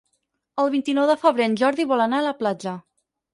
[0.63, 2.75] El vint-i-nou de febrer en Jordi vol anar a la platja.